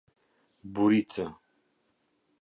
Buricë 0.73 1.27